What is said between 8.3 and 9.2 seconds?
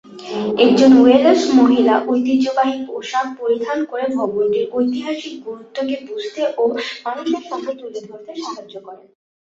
সাহায্য করেন।